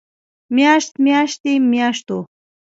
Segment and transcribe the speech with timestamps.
[0.55, 2.17] مياشت، مياشتې، مياشتو